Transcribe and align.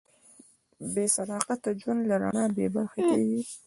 بېصداقته 0.93 1.69
ژوند 1.81 2.01
له 2.09 2.15
رڼا 2.23 2.43
بېبرخې 2.55 3.01
کېږي. 3.11 3.41